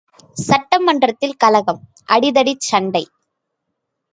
[0.37, 1.81] சட்டமன்றத்தில் கலகம்,
[2.09, 3.03] அடிதடிச் சண்டை!